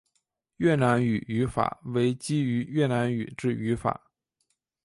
[0.57, 4.01] 越南语语法为基于越南语之语法。